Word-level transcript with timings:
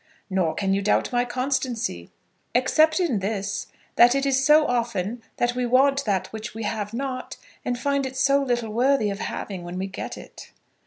"Nor 0.31 0.55
can 0.55 0.73
you 0.73 0.81
doubt 0.81 1.11
my 1.11 1.25
constancy." 1.25 2.09
"Except 2.55 2.99
in 2.99 3.19
this, 3.19 3.67
that 3.97 4.15
it 4.15 4.25
is 4.25 4.43
so 4.43 4.65
often 4.65 5.21
that 5.37 5.53
we 5.53 5.63
want 5.67 6.05
that 6.05 6.25
which 6.33 6.55
we 6.55 6.63
have 6.63 6.91
not, 6.91 7.37
and 7.63 7.77
find 7.77 8.07
it 8.07 8.17
so 8.17 8.41
little 8.41 8.73
worthy 8.73 9.11
of 9.11 9.19
having 9.19 9.63
when 9.63 9.77
we 9.77 9.85
get 9.85 10.17
it." 10.17 10.53